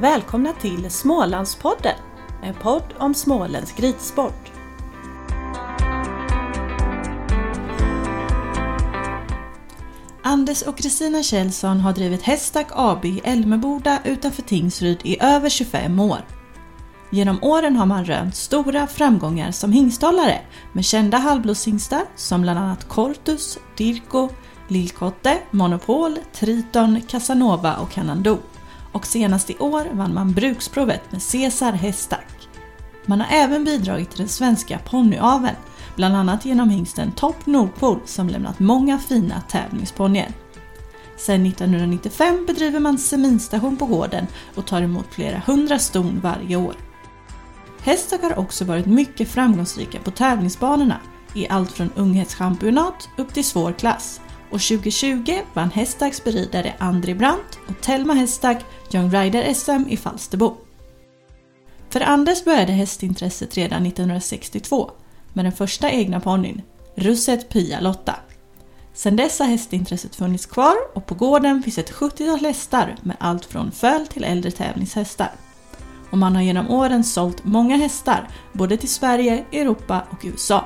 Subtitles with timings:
[0.00, 1.94] Välkomna till Smålandspodden,
[2.42, 4.52] en podd om småländsk ridsport.
[10.22, 16.00] Anders och Kristina Kjellson har drivit Hästack AB i Älmeboda utanför Tingsryd i över 25
[16.00, 16.20] år.
[17.10, 20.40] Genom åren har man rönt stora framgångar som hingsthållare
[20.72, 24.28] med kända halvblodshingstar som bland annat Cortus, Dirko,
[24.68, 28.38] Lillkotte, Monopol, Triton, Casanova och Canando.
[28.92, 32.48] Och senast i år vann man bruksprovet med Cesar Hästack.
[33.06, 35.56] Man har även bidragit till den svenska ponnyaveln,
[35.96, 40.32] bland annat genom hingsten Top Nordpol som lämnat många fina tävlingsponnyer.
[41.16, 46.74] Sedan 1995 bedriver man seminstation på gården och tar emot flera hundra ston varje år.
[47.82, 51.00] Hästak har också varit mycket framgångsrika på tävlingsbanorna
[51.34, 54.20] i allt från unghästchampionat upp till svår klass
[54.50, 60.56] och 2020 vann Hästaks beridare André Brandt och Telma Hästak Young Rider-SM i Falsterbo.
[61.90, 64.90] För Anders började hästintresset redan 1962
[65.32, 66.62] med den första egna ponnyn,
[66.94, 68.16] Russet Pia Lotta.
[68.94, 73.44] Sedan dess har hästintresset funnits kvar och på gården finns ett 70-tal hästar med allt
[73.44, 75.30] från föl till äldre tävlingshästar.
[76.10, 80.64] Och man har genom åren sålt många hästar både till Sverige, Europa och USA.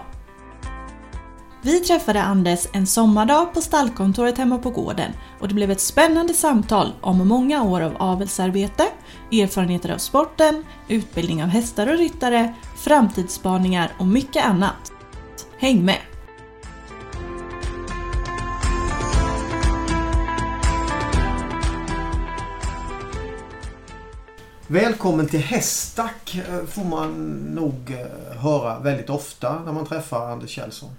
[1.64, 6.34] Vi träffade Anders en sommardag på stallkontoret hemma på gården och det blev ett spännande
[6.34, 8.84] samtal om många år av avelsarbete,
[9.32, 14.92] erfarenheter av sporten, utbildning av hästar och ryttare, framtidsspaningar och mycket annat.
[15.58, 15.98] Häng med!
[24.66, 30.50] Välkommen till Hästack eh, får man nog eh, höra väldigt ofta när man träffar Anders
[30.50, 30.90] Kjellson.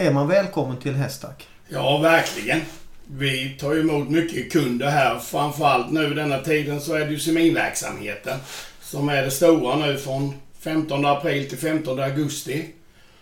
[0.00, 1.48] Är man välkommen till Hästack?
[1.68, 2.60] Ja, verkligen.
[3.06, 5.18] Vi tar emot mycket kunder här.
[5.18, 8.38] Framförallt nu denna tiden så är det ju seminverksamheten
[8.82, 12.66] som är det stora nu från 15 april till 15 augusti.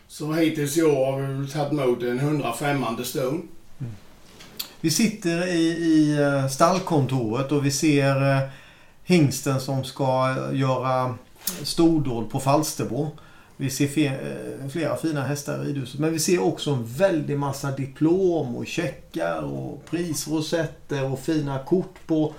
[0.09, 3.49] Så hittills i år har vi tagit emot en 100 främmande ston.
[4.81, 8.41] Vi sitter i, i eh, stallkontoret och vi ser eh,
[9.05, 11.15] hingsten som ska göra
[11.63, 13.11] stordåd på Falsterbo.
[13.57, 13.99] Vi ser
[14.63, 16.01] eh, flera fina hästar i ridhuset.
[16.01, 21.95] Men vi ser också en väldig massa diplom och checkar och prisrosetter och fina kort
[22.07, 22.35] på,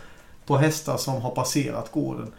[0.46, 2.34] på hästar som har passerat gården.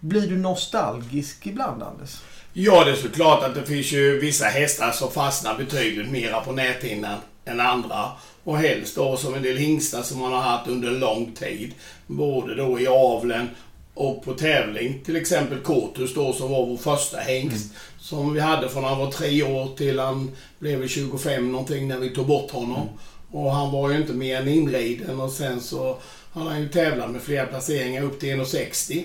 [0.00, 2.20] Blir du nostalgisk ibland Anders?
[2.52, 6.52] Ja, det är såklart att det finns ju vissa hästar som fastnar betydligt mera på
[6.52, 8.08] näthinnan än andra.
[8.44, 11.74] Och helst då som en del hingstar som man har haft under lång tid.
[12.06, 13.48] Både då i avlen
[13.94, 15.00] och på tävling.
[15.04, 17.74] Till exempel Kotus då som var vår första hingst.
[18.02, 21.98] Som vi hade från han var tre år till han blev väl 25 någonting när
[21.98, 22.88] vi tog bort honom.
[23.30, 25.98] Och han var ju inte mer än inriden och sen så
[26.32, 29.04] har han ju tävlat med flera placeringar upp till 1,60.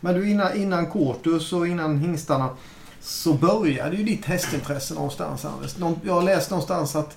[0.00, 2.56] Men du innan, innan Cortus och innan hingstarna
[3.00, 5.74] så började ju ditt hästintresse någonstans Anders.
[6.04, 7.16] Jag har läst någonstans att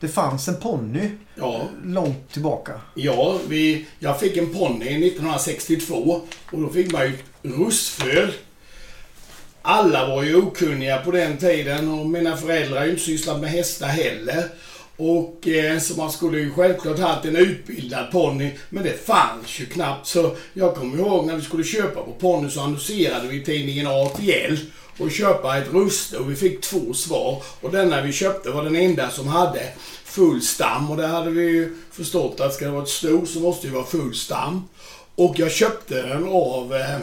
[0.00, 1.60] det fanns en ponny Ja.
[1.84, 2.72] långt tillbaka.
[2.94, 6.20] Ja, vi, jag fick en ponny 1962
[6.52, 8.32] och då fick man ju russföl.
[9.62, 13.50] Alla var ju okunniga på den tiden och mina föräldrar har ju inte sysslat med
[13.50, 14.44] hästar heller.
[14.96, 19.66] Och eh, så man skulle ju självklart haft en utbildad ponny, men det fanns ju
[19.66, 20.06] knappt.
[20.06, 23.86] Så jag kommer ihåg när vi skulle köpa på ponny så annonserade vi i tidningen
[23.86, 24.56] ATL
[24.98, 27.42] och köpa ett ruste och vi fick två svar.
[27.60, 29.62] Och denna vi köpte var den enda som hade
[30.04, 33.40] full stam och det hade vi ju förstått att ska det vara ett sto så
[33.40, 34.68] måste det vara full stam.
[35.14, 36.98] Och jag köpte den av eh,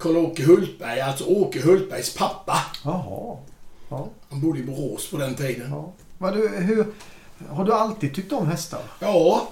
[0.00, 2.56] Karl-Åke Hultberg, alltså Åke Hultbergs pappa.
[2.84, 3.36] Jaha.
[3.90, 5.70] Ja, Han bodde i Borås på den tiden.
[5.70, 5.92] ja.
[6.18, 6.86] Men du, hur,
[7.48, 8.80] har du alltid tyckt om hästar?
[8.98, 9.48] Ja,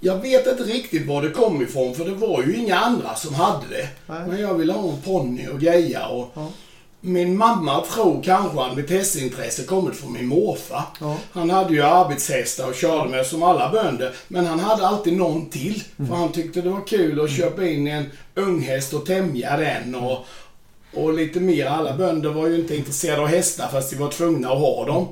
[0.00, 3.34] jag vet inte riktigt var det kom ifrån för det var ju inga andra som
[3.34, 3.88] hade det.
[4.06, 4.22] Nej.
[4.28, 6.48] Men jag ville ha en ponny och greja och Ja.
[7.06, 10.82] Min mamma tror kanske att mitt hästintresse kommit från min morfar.
[11.00, 11.16] Ja.
[11.32, 14.14] Han hade ju arbetshästar och körde med som alla bönder.
[14.28, 15.82] Men han hade alltid någon till.
[15.96, 19.94] För han tyckte det var kul att köpa in en unghäst och tämja den.
[19.94, 20.26] Och,
[20.94, 21.66] och lite mer.
[21.66, 25.08] Alla bönder var ju inte intresserade av hästar fast de var tvungna att ha dem.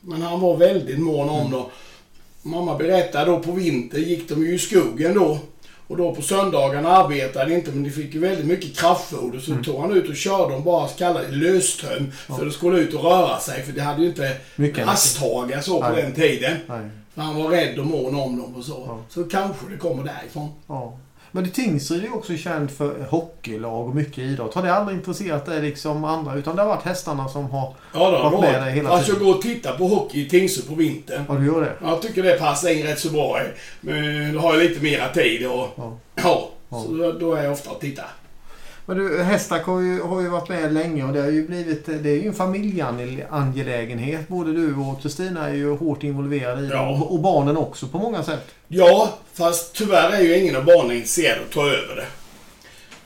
[0.00, 1.64] Men han var väldigt mån om dem.
[2.42, 5.38] Mamma berättade då på vintern gick de ju i skogen då.
[5.86, 9.38] Och då på söndagarna arbetade de inte men de fick ju väldigt mycket kraftfoder.
[9.38, 12.12] Så tog han ut och körde dem bara så kallade löstöm.
[12.26, 14.36] För det skulle ut och röra sig för det hade ju inte
[14.76, 16.02] rasthagar så på Nej.
[16.02, 16.56] den tiden.
[16.68, 16.90] Nej.
[17.14, 18.84] För han var rädd och mån om dem och så.
[18.86, 18.98] Ja.
[19.08, 20.48] Så kanske det kommer därifrån.
[20.66, 20.98] Ja.
[21.36, 24.54] Men Tingsryd är också känd för hockeylag och mycket idrott.
[24.54, 26.34] Har det aldrig intresserat dig liksom andra?
[26.34, 27.74] Utan det har varit hästarna som har...
[27.94, 29.32] Ja, då, Varit med dig hela Alltså jag tiden.
[29.32, 31.24] går och tittar på hockey i Tingsryd på vintern.
[31.28, 31.72] Ja, du gör det?
[31.82, 33.40] Jag tycker det passar in rätt så bra.
[33.80, 35.68] Men då har jag lite mera tid och...
[35.76, 35.96] Ja.
[36.14, 36.50] Ja.
[36.70, 38.06] Så då, då är jag ofta och tittar.
[38.86, 41.86] Men du, Hästak har ju, har ju varit med länge och det har ju blivit
[41.86, 44.28] det är ju en familjeangelägenhet.
[44.28, 46.74] Både du och Kristina är ju hårt involverade i det.
[46.74, 46.90] Ja.
[46.90, 48.54] Och, och barnen också på många sätt.
[48.68, 52.06] Ja, fast tyvärr är ju ingen av barnen intresserad att ta över det.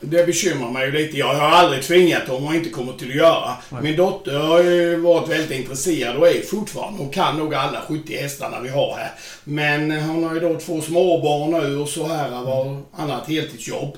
[0.01, 1.17] Det bekymrar mig ju lite.
[1.17, 3.53] Jag har aldrig tvingat dem och inte kommer till att göra.
[3.69, 3.81] Nej.
[3.83, 6.99] Min dotter har ju varit väldigt intresserad och är fortfarande.
[6.99, 9.11] Hon kan nog alla 70 hästarna vi har här.
[9.43, 13.97] Men hon har ju då två småbarn nu och så här var annat heltidsjobb.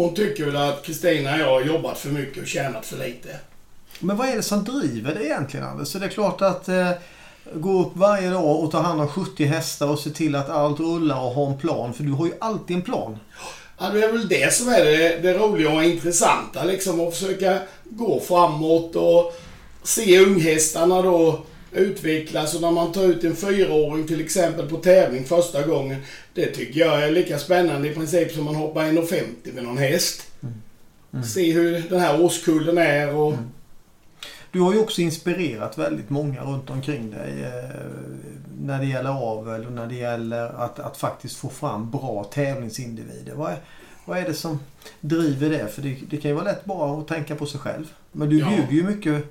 [0.00, 3.28] Hon tycker väl att Kristina och jag har jobbat för mycket och tjänat för lite.
[3.98, 5.88] Men vad är det som driver det egentligen Anders?
[5.88, 6.90] Så det är klart att eh,
[7.54, 10.80] gå upp varje dag och ta hand om 70 hästar och se till att allt
[10.80, 11.94] rullar och ha en plan.
[11.94, 13.18] För du har ju alltid en plan.
[13.78, 17.00] Ja, det är väl det som är det, det roliga och intressanta liksom.
[17.00, 19.34] Att försöka gå framåt och
[19.82, 21.40] se unghästarna då
[21.72, 22.54] utvecklas.
[22.54, 26.02] Och när man tar ut en fyraåring till exempel på tävling första gången.
[26.34, 30.26] Det tycker jag är lika spännande i princip som man hoppar 1,50 med någon häst.
[31.12, 31.24] Mm.
[31.24, 33.34] Se hur den här årskullen är och...
[34.52, 37.42] Du har ju också inspirerat väldigt många runt omkring dig.
[37.44, 37.80] Eh,
[38.62, 43.34] när det gäller avel och när det gäller att, att faktiskt få fram bra tävlingsindivider.
[43.34, 43.58] Vad är,
[44.04, 44.58] vad är det som
[45.00, 45.68] driver det?
[45.68, 47.84] För det, det kan ju vara lätt bara att tänka på sig själv.
[48.12, 48.48] Men du Ja.
[48.48, 49.24] bjuder ju mycket.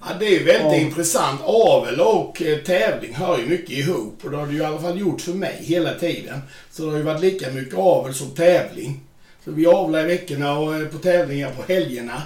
[0.00, 0.76] Ja, det är väldigt Ja.
[0.76, 1.40] intressant.
[1.44, 4.78] Avel och eh, tävling hör ju mycket ihop och det har det ju i alla
[4.80, 6.40] fall gjort för mig hela tiden.
[6.70, 9.00] Så det har ju varit lika mycket avel som tävling.
[9.44, 12.22] Så vi avlar i veckorna och är på tävlingar på helgerna.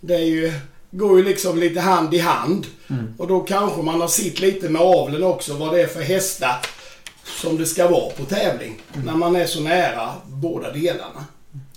[0.00, 0.52] Det är ju,
[0.90, 2.66] går ju liksom lite hand i hand.
[2.90, 3.14] Mm.
[3.18, 6.56] Och då kanske man har sett lite med avlen också vad det är för hästar
[7.40, 8.80] som det ska vara på tävling.
[8.94, 9.06] Mm.
[9.06, 11.24] När man är så nära båda delarna.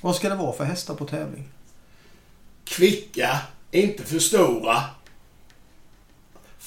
[0.02, 1.48] Vad ska det vara för hästar på tävling?
[2.66, 3.38] kvicka,
[3.72, 4.78] inte för stora.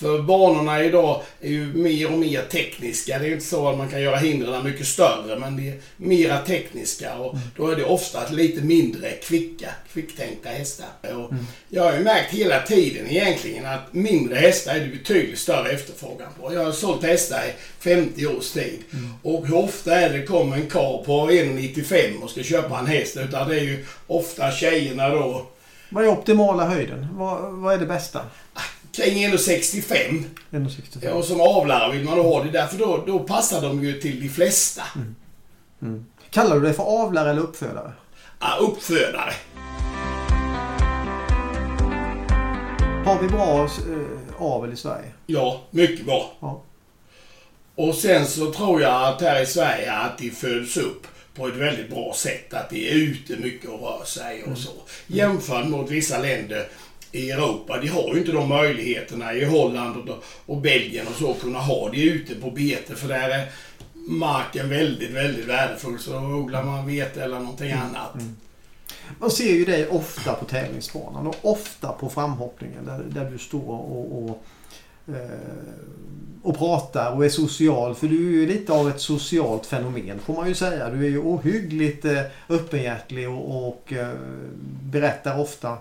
[0.01, 3.19] För banorna idag är ju mer och mer tekniska.
[3.19, 6.39] Det är inte så att man kan göra hindren mycket större, men det är mera
[6.39, 10.87] tekniska och då är det ofta lite mindre kvicka, kvicktänkta hästar.
[11.03, 11.33] Och
[11.69, 16.29] Jag har ju märkt hela tiden egentligen att mindre hästar är det betydligt större efterfrågan
[16.41, 16.55] på.
[16.55, 18.79] Jag har sålt hästar i 50 års tid.
[19.23, 23.17] Och hur ofta är det kommer en karl på 1,95 och ska köpa en häst,
[23.17, 25.47] utan det är ju ofta tjejerna då
[25.89, 27.07] Vad är optimala höjden?
[27.13, 28.21] Vad, vad är det bästa?
[28.93, 30.25] Kring 1,65.
[30.51, 30.99] 1,65.
[31.03, 34.01] Ja, och som avlare vill man då ha det därför då, då passar de ju
[34.01, 34.83] till de flesta.
[35.83, 36.07] Mm.
[36.31, 37.93] Kallar du dig för avlare eller uppfödare?
[38.41, 39.33] Ja, uppfödare.
[43.05, 45.13] Har vi bra eh, avel i Sverige?
[45.27, 46.33] Ja, mycket bra.
[46.41, 46.63] Ja.
[47.75, 51.57] Och sen så tror jag att här i Sverige att de föds upp på ett
[51.57, 52.55] väldigt bra sätt.
[52.55, 54.71] Att de är ute mycket och rör sig och så.
[55.07, 56.69] Jämfört mot vissa länder
[57.13, 57.79] i Europa.
[57.81, 61.59] De har ju inte de möjligheterna i Holland och, och Belgien och så att kunna
[61.59, 62.95] ha det ute på bete.
[62.95, 63.49] För där är
[63.95, 65.99] marken väldigt, väldigt värdefull.
[65.99, 68.15] Så då odlar man vete eller någonting annat.
[69.19, 73.69] Man ser ju dig ofta på tävlingsbanan och ofta på framhoppningen där, där du står
[73.69, 74.43] och, och,
[75.15, 75.31] eh,
[76.43, 77.95] och pratar och är social.
[77.95, 80.91] För du är ju lite av ett socialt fenomen får man ju säga.
[80.91, 84.15] Du är ju ohyggligt eh, öppenhjärtig och, och eh,
[84.83, 85.79] berättar ofta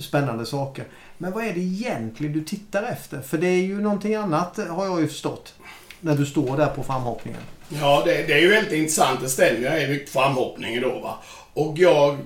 [0.00, 0.84] spännande saker.
[1.18, 3.20] Men vad är det egentligen du tittar efter?
[3.20, 5.54] För det är ju någonting annat har jag ju förstått.
[6.00, 7.40] När du står där på framhoppningen.
[7.68, 9.20] Ja, det, det är ju väldigt intressant.
[9.20, 9.60] Det stämmer.
[9.60, 11.18] Jag är mycket framhoppning då va.
[11.52, 12.16] Och jag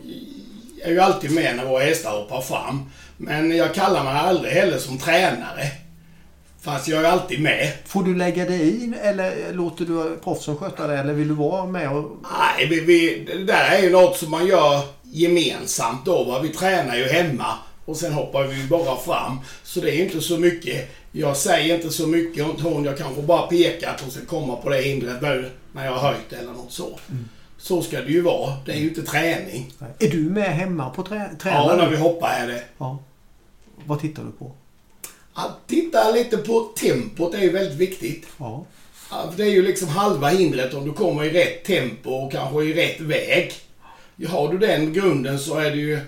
[0.85, 2.91] är ju alltid med när våra hästar hoppar fram.
[3.17, 5.71] Men jag kallar mig aldrig heller som tränare.
[6.61, 7.73] Fast jag är alltid med.
[7.87, 10.99] Får du lägga dig i eller låter du proffsen sköta det?
[10.99, 14.31] Eller vill du vara med och Nej, vi, vi, det där är ju något som
[14.31, 14.81] man gör
[15.13, 16.39] gemensamt då va.
[16.41, 17.55] Vi tränar ju hemma.
[17.85, 19.39] Och sen hoppar vi bara fram.
[19.63, 20.91] Så det är inte så mycket.
[21.13, 22.85] Jag säger inte så mycket åt hon.
[22.85, 26.33] Jag kanske bara pekar hon ska komma på det hindret nu när jag har höjt
[26.33, 26.99] eller något så.
[27.59, 28.53] Så ska det ju vara.
[28.67, 29.73] Det är ju inte träning.
[29.99, 32.63] Är du med hemma på trä Ja, tränar när vi hoppar är det.
[32.79, 32.99] Ja.
[33.85, 34.53] Vad tittar du på?
[35.35, 38.27] Att titta lite på tempot är ju väldigt viktigt.
[38.39, 38.65] Ja.
[39.11, 42.65] Ja, Det är ju liksom halva hindret om du kommer i rätt tempo och kanske
[42.65, 43.53] i rätt väg.
[44.29, 46.01] Har du den grunden så är det ju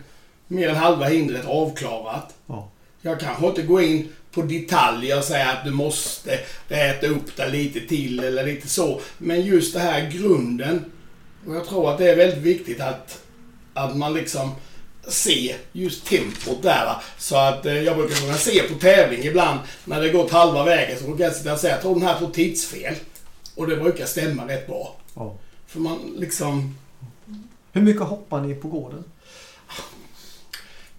[0.49, 2.35] mer än halva hindret avklarat.
[2.47, 2.71] ja.
[3.03, 7.49] Jag kanske inte går in på detaljer och säger att du måste räta upp det
[7.49, 9.01] lite till eller lite så.
[9.19, 10.85] Men just det här grunden.
[11.47, 13.23] Och jag tror att det är väldigt viktigt att,
[13.75, 14.55] att man liksom
[15.09, 16.85] ser just tempot där.
[16.85, 17.03] Va?
[17.19, 20.99] Så att eh, jag brukar kunna se på tävling ibland när det gått halva vägen
[20.99, 22.95] så brukar jag sitta och säga att den här får tidsfel.
[23.55, 24.97] Och det brukar stämma rätt bra.
[25.15, 25.35] ja.
[25.67, 26.75] För man liksom...
[27.75, 29.05] Hur mycket hoppar ni på gården?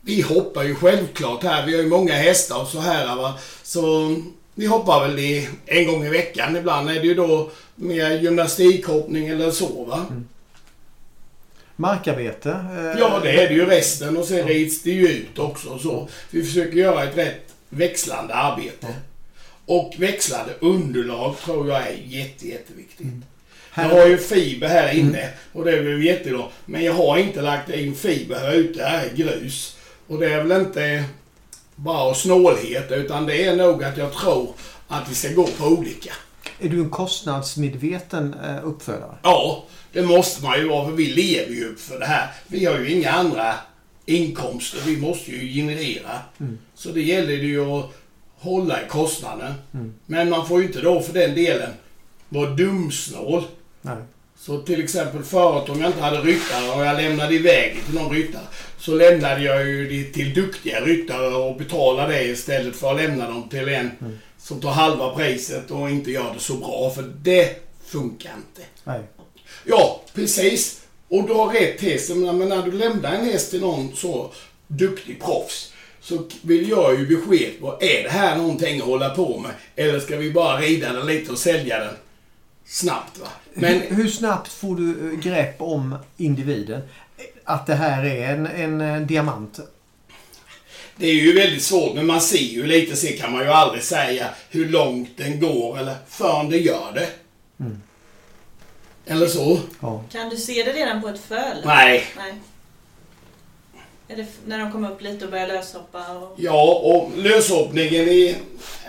[0.01, 1.65] Vi hoppar ju självklart här.
[1.65, 3.39] Vi har ju många hästar och så här va.
[3.63, 4.15] Så
[4.55, 6.55] vi hoppar väl i, en gång i veckan.
[6.55, 10.05] Ibland är det ju då mer gymnastikhoppning eller så va.
[11.75, 12.49] Markarbete?
[12.49, 15.81] eh, Ja, det är det ju resten och sen rids det ju ut också och
[15.81, 16.07] så.
[16.31, 18.87] Vi försöker göra ett rätt växlande arbete.
[19.65, 23.07] Och växlande underlag tror jag är jätte, jätteviktigt.
[23.07, 23.13] Jag
[23.75, 26.43] Här- har ju fiber här inne och det är väl jättebra.
[26.65, 29.77] Men jag har inte lagt in fiber här ute, här är grus.
[30.07, 31.03] Och det är väl inte
[31.75, 34.53] bara snålhet utan det är nog att jag tror
[34.87, 36.13] att vi ska gå på olika.
[36.59, 39.15] Är du en kostnadsmedveten eh, uppfödare?
[39.23, 42.27] Ja, det måste man ju vara för vi lever ju för det här.
[42.47, 43.53] Vi har ju inga andra
[44.05, 44.79] inkomster.
[44.85, 46.19] Vi måste ju generera.
[46.75, 47.85] Så det gäller det ju att
[48.37, 49.53] hålla i kostnaden.
[50.05, 51.69] Men man får ju inte då för den delen
[52.29, 53.43] vara dumsnål.
[53.85, 53.97] Nej.
[54.37, 58.13] Så till exempel förut om jag inte hade ryttare och jag lämnade iväg till någon
[58.13, 58.43] ryttare
[58.79, 63.29] så lämnade jag ju det till duktiga ryttare och betalade det istället för att lämna
[63.29, 63.91] dem till en
[64.37, 66.91] som tar halva priset och inte gör det så bra.
[66.95, 68.67] För det funkar inte.
[68.83, 69.01] Nej.
[69.63, 70.81] Ja, precis.
[71.09, 72.09] Och du har rätt häst.
[72.15, 74.31] Men när du lämnar en häst till någon så
[74.67, 79.39] duktig proffs så vill jag ju besked på, är det här någonting att hålla på
[79.39, 79.51] med?
[79.75, 81.95] Eller ska vi bara rida den lite och sälja den
[82.65, 83.19] snabbt?
[83.19, 83.27] Va?
[83.53, 86.81] Men hur, hur snabbt får du eh, grepp om individen?
[87.43, 89.59] Att det här är en, en eh, diamant?
[90.97, 93.83] det är ju väldigt svårt, men man ser ju lite, så kan man ju aldrig
[93.83, 97.09] säga hur långt den går eller förrän det gör det.
[99.05, 99.59] Eller så?
[99.79, 100.03] Ja.
[100.11, 101.57] Kan du se det redan på ett föl?
[101.65, 102.07] Nej.
[102.17, 102.33] Nej.
[104.07, 106.07] Är det f- när de kommer upp lite och börjar löshoppa?
[106.17, 106.33] Och...
[106.37, 108.35] Ja, och löshoppningen i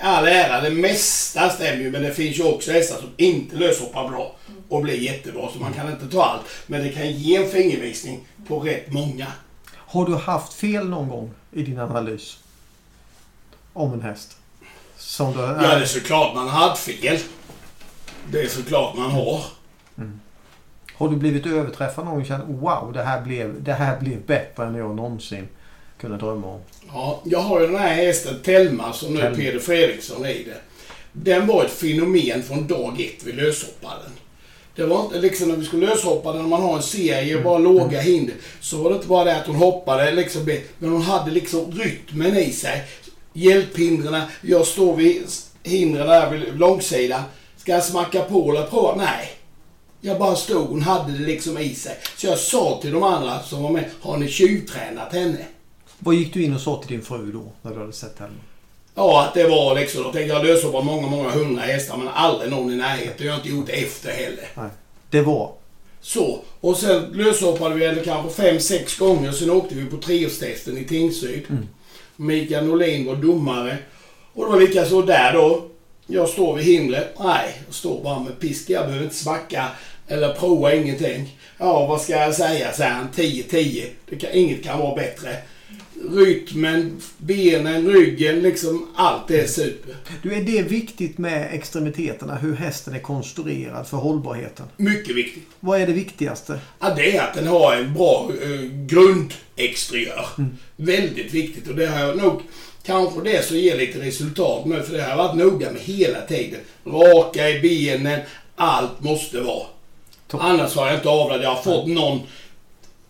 [0.03, 4.09] all ära, det mesta stämmer ju, men det finns ju också hästar som inte löshoppar
[4.09, 4.37] bra
[4.69, 6.43] och blir jättebra, så man kan inte ta allt.
[6.67, 9.27] Men det kan ge en fingervisning på rätt många.
[9.75, 12.39] Har du haft fel någon gång i din analys?
[13.73, 14.37] Om en häst?
[14.99, 17.19] Som du, Ja, det är såklart man har haft fel.
[18.31, 19.41] Det är såklart man har.
[20.97, 24.21] Har du blivit överträffad någon gång och känt wow, det här, blev, det här blev
[24.27, 25.49] bättre än jag någonsin
[26.01, 26.61] kunde drömma om?
[26.93, 29.37] Ja, jag har ju den här hästen Telma som nu Telma.
[29.37, 30.57] Peder Fredriksson rider.
[31.13, 34.13] Den var ett fenomen från dag ett vi löshoppade den.
[34.77, 37.59] Det var inte liksom när vi skulle löshoppa när man har en serie och bara
[37.59, 41.31] låga hinder, så var det inte bara det att hon hoppade liksom, men hon hade
[41.31, 42.85] liksom rytmen i sig.
[43.33, 45.23] Hjälphindren, jag står vid
[45.63, 47.23] hindren där vid långsidan.
[47.57, 48.95] Ska jag smacka på eller prova?
[48.97, 49.36] Nej.
[50.07, 51.99] Jag bara stod, hon hade det liksom i sig.
[52.17, 55.39] Så jag sa till de andra som var med, har ni tjuvtränat henne?
[55.99, 58.33] Vad gick du in och sa till din fru då, när du hade sett henne?
[58.95, 62.09] Ja, att det var liksom, då tänkte jag lösa på många, många hundra hästar men
[62.09, 63.27] aldrig någon i närheten.
[63.27, 64.49] Jag har inte gjort efter heller.
[64.55, 64.71] Nej.
[65.11, 65.53] Det var...
[66.01, 69.33] Så, och sen löshoppade vi henne kanske fem, sex gånger.
[69.33, 71.45] Sen åkte vi på treårstesten i Tingsryd.
[72.17, 73.79] Mikael Norlin var domare.
[74.33, 75.69] Och det var lika så där då.
[76.07, 77.15] Jag står vid hindret.
[77.19, 78.71] Nej, jag står bara med pisk.
[78.71, 79.69] Jag behöver inte smacka
[80.09, 81.39] eller prova ingenting.
[81.59, 83.09] Ja, vad ska jag säga, säger han.
[83.15, 83.85] 10-10.
[84.09, 85.37] Det kan, inget kan vara bättre.
[86.11, 89.97] Rytmen, benen, ryggen, liksom allt är super.
[90.23, 92.35] Du, är det viktigt med extremiteterna?
[92.35, 94.67] Hur hästen är konstruerad för hållbarheten?
[94.77, 95.49] Mycket viktigt.
[95.61, 96.59] Vad är det viktigaste?
[96.81, 100.27] Ja, det är att den har en bra eh, grundexteriör.
[100.77, 102.43] Väldigt viktigt och det har jag nog
[102.83, 106.21] kanske det som ger lite resultat med för det har jag varit noga med hela
[106.21, 106.61] tiden.
[106.87, 108.21] Raka i benen,
[108.57, 109.67] allt måste vara.
[110.29, 110.41] Topp.
[110.45, 111.43] Annars har jag inte avlat.
[111.43, 112.21] Jag har fått någon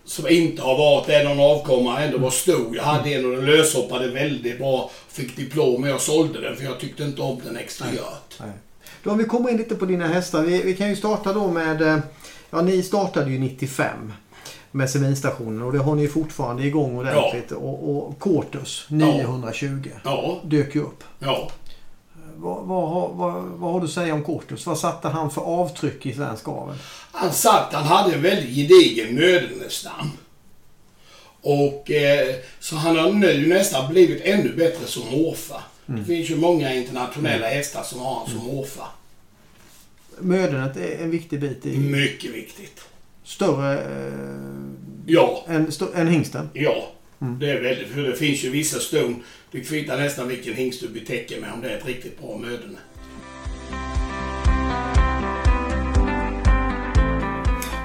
[0.04, 2.76] som inte har varit det, någon avkomma ändå var stor.
[2.76, 4.90] Jag hade en och den löshoppade väldigt bra.
[5.08, 8.34] Fick diplom men jag sålde den för jag tyckte inte om den exteriört.
[8.40, 8.50] Nej.
[9.02, 10.42] Då om vi kommer in lite på dina hästar.
[10.42, 11.82] Vi, vi kan ju starta då med...
[11.82, 11.98] eh,
[12.50, 14.12] Ja, ni startade ju 95
[14.70, 17.52] med seminstationen och det har ni fortfarande igång ordentligt.
[17.52, 21.04] Och, och Cortus 920 Ja, dök ju upp.
[21.18, 21.50] ja.
[22.38, 24.66] Vad, vad, har- vad, vad har du att säga om Cortus?
[24.66, 26.76] Vad satte han för avtryck i svensk avel?
[27.12, 30.10] Han sagt han hade en väldigt gedigen mödernestam.
[31.40, 35.60] Och eh, så han har nu nästan blivit ännu bättre som morfar.
[35.86, 38.88] Det finns ju många internationella hästar som har han som morfar.
[40.18, 42.80] Mödernet är en viktig bit i Mycket viktigt.
[43.24, 44.12] större eh,
[45.06, 46.50] Ja, än, stö, än hingsten.
[46.52, 46.88] ja.
[47.18, 49.22] Det är väldigt, för det finns ju vissa ston.
[49.50, 52.78] Det kvittar nästan vilken hingst du betäcker med om det är ett riktigt bra möderne.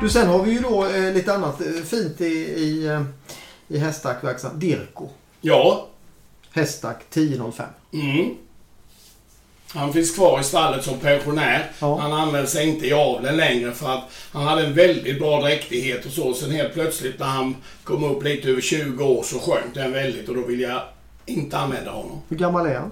[0.01, 3.03] Du, sen har vi ju då eh, lite annat eh, fint i, i, eh,
[3.67, 3.79] i.
[4.55, 5.09] Dirko.
[5.41, 5.88] Ja,
[6.51, 7.69] Hästack 1005.
[7.93, 8.35] Mm.
[9.73, 11.71] Han finns kvar i stallet som pensionär.
[11.79, 11.97] Ja.
[11.99, 12.11] Han
[12.47, 16.33] sig inte i aveln längre för att han hade en väldigt bra dräktighet och så.
[16.33, 20.29] Sen helt plötsligt när han kom upp lite över 20 år så sjönk den väldigt
[20.29, 20.81] och då vill jag
[21.25, 22.21] inte använda honom.
[22.29, 22.91] Hur gammal är han?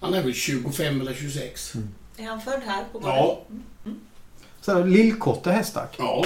[0.00, 1.72] Han är väl 25 eller 26.
[2.16, 3.16] Är han född här på gården?
[3.16, 3.42] Ja,
[4.60, 5.94] Sen har du Lillkotte hästack.
[5.98, 6.24] ja.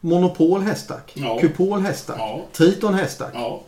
[0.00, 1.12] Monopol häststack.
[1.14, 1.38] Ja.
[1.38, 2.16] Kupol häststack.
[2.18, 2.44] Ja.
[2.52, 3.30] Triton häststack.
[3.34, 3.62] Ja.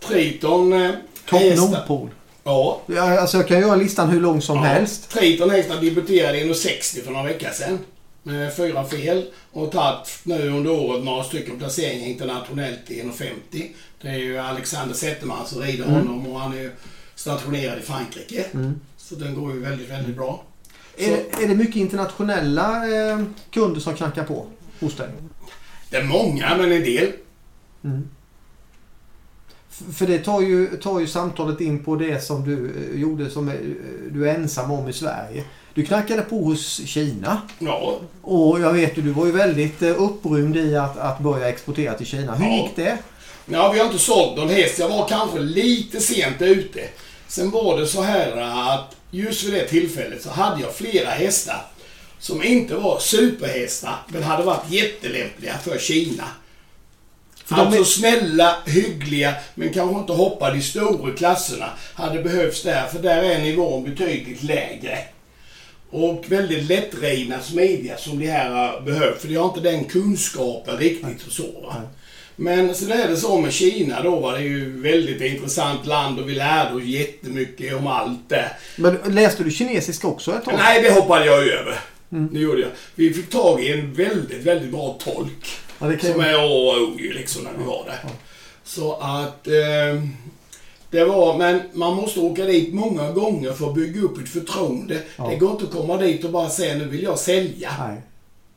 [0.00, 0.90] Triton eh,
[1.28, 2.10] Top Nordpol.
[2.46, 2.80] Ja.
[2.86, 4.62] Ja, alltså jag kan göra listan hur lång som ja.
[4.62, 5.10] helst.
[5.10, 7.78] Triton hästar debuterade i 1,60 för några veckor sedan.
[8.22, 9.24] Med fyra fel.
[9.52, 13.66] Och tagit nu under året några stycken placeringar internationellt i 1,50.
[14.02, 15.94] Det är ju Alexander Zetterman som rider Mm.
[15.96, 16.70] honom och han är ju
[17.14, 18.44] stationerad i Frankrike.
[18.54, 18.80] Mm.
[18.96, 20.42] Så den går ju väldigt, väldigt bra.
[20.98, 24.46] Är, det- är det mycket internationella eh, kunder som knackar på
[24.80, 25.08] hos dig?
[25.90, 27.12] Det är många, men en del.
[27.84, 28.08] Mm.
[29.94, 33.48] För det tar ju, tar ju samtalet in på det som du eh, gjorde som
[33.48, 33.54] eh,
[34.10, 35.44] du är ensam om i Sverige.
[35.74, 37.42] Du knackade på hos Kina.
[37.58, 41.48] Ja, Och jag vet ju, du var ju väldigt eh, upprymd i att, att börja
[41.48, 42.34] exportera till Kina.
[42.34, 42.62] Hur Ja.
[42.62, 42.98] gick det?
[43.46, 44.78] Ja, vi har inte sålt någon häst.
[44.78, 46.80] Jag var kanske lite sent ute.
[47.28, 48.36] Sen var det så här
[48.76, 51.66] att just vid det tillfället så hade jag flera hästar
[52.18, 56.24] som inte var superhästar men hade varit jättelämpliga för Kina.
[57.46, 61.66] För de alltså är- snälla, hyggliga, men kanske inte hoppade i stora klasserna.
[61.94, 64.98] Hade behövts där, för där är nivån betydligt lägre.
[65.90, 69.20] Och väldigt lättridna, smidiga som de här behövt.
[69.20, 71.60] För de har inte den kunskapen riktigt och så.
[71.62, 71.74] Va?
[72.36, 76.28] Men sen är det så med Kina då var det ju väldigt intressant land och
[76.28, 78.52] vi lärde oss jättemycket om allt där.
[78.76, 80.54] Men läste du kinesiska också ett tag?
[80.58, 81.78] Nej, det hoppade jag över.
[82.08, 82.70] Det gjorde jag.
[82.94, 85.46] Vi fick tag i en väldigt, väldigt bra tolk.
[85.78, 86.26] Ja, det kan Som ju...
[86.26, 87.98] är A och O liksom när vi var där.
[88.64, 89.46] Så att...
[89.48, 90.02] Eh,
[90.90, 95.02] det var, men man måste åka dit många gånger för att bygga upp ett förtroende.
[95.16, 95.28] Ja.
[95.30, 97.70] Det går inte att komma dit och bara säga nu vill jag sälja.
[97.88, 98.00] Nej,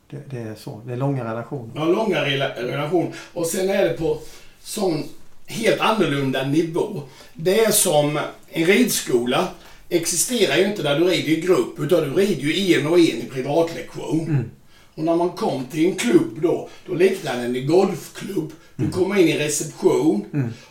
[0.09, 0.81] det, det är så.
[0.85, 1.79] Det är långa relationer.
[1.79, 3.13] Har långa rela- relation.
[3.33, 4.17] Och sen är det på
[4.63, 5.03] sån
[5.45, 7.01] helt annorlunda nivå.
[7.33, 9.47] Det är som en ridskola
[9.89, 13.03] existerar ju inte där du rider i grupp utan du rider ju en och en
[13.05, 14.51] i privatlektion.
[14.99, 18.51] Och när man kom till en klubb då, då liknar den en golfklubb.
[18.75, 20.25] Du kommer in i reception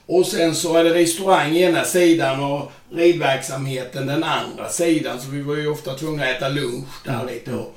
[0.07, 5.21] och sen så är det restaurang ena sidan och ridverksamheten den andra sidan.
[5.21, 7.77] Så vi var ju ofta tvungna att äta lunch där lite och,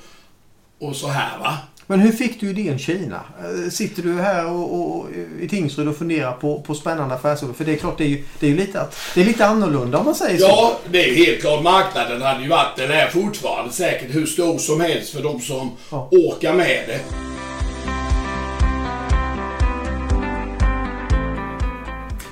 [0.80, 1.58] och så här va.
[1.92, 3.22] Men hur fick du idén Kina?
[3.40, 5.08] Eh, Sitter du här och, och,
[5.42, 7.54] i Tingsryd och funderar på, på spännande affärsidéer?
[7.54, 9.46] För det är klart, det är ju, det är ju lite, att, det är lite
[9.46, 10.46] annorlunda om man säger så.
[10.48, 11.64] Ja, det är helt klart.
[11.64, 15.72] Marknaden hade ju varit, den är fortfarande säkert hur stor som helst för de som
[15.92, 16.10] Ja.
[16.12, 17.00] orkar med det.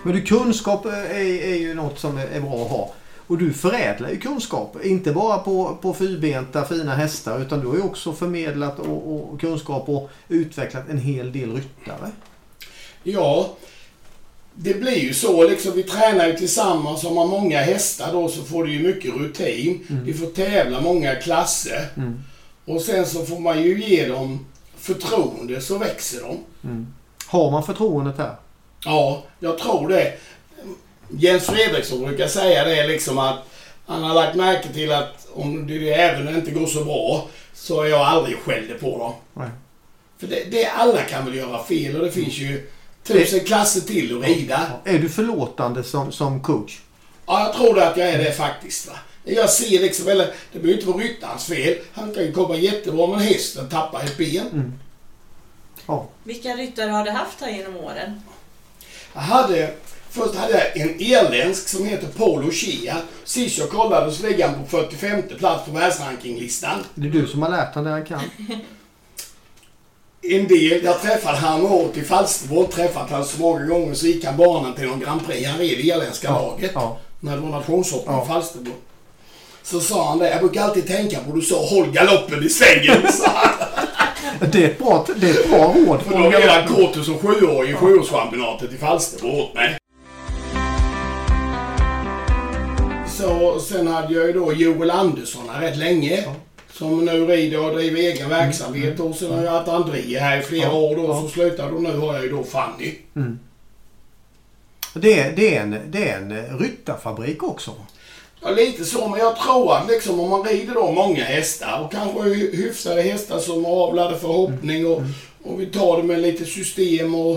[0.03, 2.93] Men du, kunskap eh, är, är ju något som är bra att ha.
[3.29, 4.77] Och du förädlar ju kunskap.
[4.83, 9.41] Inte bara på, på fyrbenta fina hästar utan du har ju också förmedlat och, och
[9.41, 12.11] kunskap och utvecklat en hel del ryttare.
[13.03, 13.55] Ja,
[14.53, 15.71] det blir ju så liksom.
[15.75, 17.03] Vi tränar ju tillsammans.
[17.03, 19.87] Har man många hästar då så får du ju mycket rutin.
[20.03, 21.87] Vi får tävla många klasser.
[21.97, 22.23] Mm.
[22.65, 24.45] Och sen så får man ju ge dem
[24.77, 26.37] förtroende så växer de.
[27.25, 28.35] Har man förtroendet här?
[28.85, 30.13] Ja, jag tror det.
[31.09, 33.39] Jens Fredriksson brukar säga det liksom att
[33.85, 37.87] han har lagt märke till att om det även inte går så bra så är
[37.87, 39.13] jag aldrig skällde på dem.
[39.33, 39.49] Nej.
[40.17, 42.69] För det, det, alla kan väl göra fel och det finns ju
[43.03, 44.71] tusen klasser till att rida.
[44.85, 46.79] Är du förlåtande som, som coach?
[47.25, 48.87] Ja, jag tror att jag är det faktiskt.
[48.87, 48.93] Va?
[49.23, 51.77] Jag ser liksom, eller det behöver inte vara ryttarens fel.
[51.93, 54.79] Han kan ju komma jättebra men hästen tappar ett ben.
[55.87, 56.07] Ja.
[56.23, 58.21] Vilka ryttare har du haft här genom åren?
[59.13, 59.73] Jag hade,
[60.11, 62.93] först hade jag en irländsk som heter Paul O'Shea.
[63.23, 66.83] Sist jag kollade så ligger han på 45 plats på världsrankinglistan.
[66.95, 68.21] Det är du som har lärt honom det han kan.
[70.21, 74.25] En del, jag träffade han åt i Falsterbo, träffat han så många gånger så gick
[74.25, 75.47] han banan till någon Grand Prix.
[75.47, 76.71] Han red i irländska laget.
[76.73, 76.97] Ja.
[77.19, 78.23] När det var nationshoppning Ja.
[78.23, 78.71] i Falsterbo.
[79.63, 82.97] Så sa han det, jag brukar alltid tänka på du sa håll galoppen i svängen.
[84.51, 86.01] Det är ett bra, det är ett bra råd.
[86.01, 89.78] För då red han Kortus som sjuåring i sjuårschampionatet i Falsterbo åt mig.
[93.59, 96.21] Så sen hade jag ju då Joel Andersson här rätt länge.
[96.25, 96.35] Ja.
[96.73, 98.99] Som nu rider och driver egen verksamhet.
[98.99, 101.03] Och sen har jag haft André här i flera Ja, år då.
[101.03, 101.21] ja.
[101.21, 102.93] Så slutade och nu har jag ju då Fanny.
[104.93, 107.71] Det är, det, är en, det är en ryttarfabrik också.
[108.41, 109.07] Ja, lite så.
[109.07, 113.01] Men jag tror att liksom om man rider då många hästar och kanske hy- hyfsade
[113.01, 115.01] hästar som avlade för hoppning och,
[115.43, 117.35] och vi tar det med lite system och,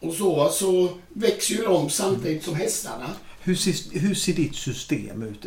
[0.00, 0.48] och så.
[0.48, 3.06] Så växer ju de samtidigt som hästarna.
[3.46, 5.46] Hur ser, hur ser ditt system ut?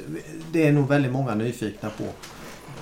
[0.51, 2.03] Det är nog väldigt många nyfikna på.